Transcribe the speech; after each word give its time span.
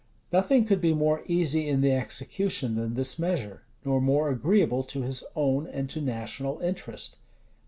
Nothing 0.33 0.65
could 0.65 0.81
be 0.81 0.95
more 0.95 1.21
easy 1.27 1.69
in 1.69 1.81
the 1.81 1.91
execution 1.91 2.73
than 2.73 2.95
this 2.95 3.19
measure, 3.19 3.61
nor 3.85 4.01
more 4.01 4.29
agreeable 4.31 4.83
to 4.85 5.03
his 5.03 5.23
own 5.35 5.67
and 5.67 5.91
to 5.91 6.01
national 6.01 6.59
interest. 6.61 7.17